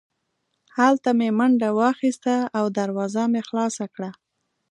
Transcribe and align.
هلته 0.77 1.09
مې 1.17 1.29
منډه 1.37 1.69
واخیسته 1.81 2.35
او 2.57 2.65
دروازه 2.77 3.23
مې 3.31 3.41
خلاصه 3.47 3.85
کړه 3.93 4.09